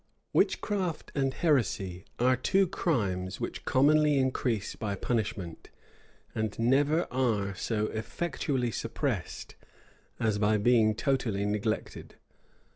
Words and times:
Witchcraft 0.33 1.11
and 1.13 1.31
heresy 1.31 2.05
are 2.17 2.35
two 2.35 2.65
crimes 2.65 3.39
which 3.39 3.65
commonly 3.65 4.17
increase 4.17 4.75
by 4.75 4.95
punishment, 4.95 5.69
and 6.33 6.57
never 6.57 7.03
are 7.13 7.53
so 7.53 7.85
effectually 7.89 8.71
suppressed 8.71 9.53
as 10.19 10.39
by 10.39 10.57
being 10.57 10.95
totally 10.95 11.45
neglected. 11.45 12.15